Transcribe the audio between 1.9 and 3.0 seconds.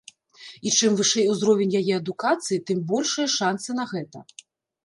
адукацыі, тым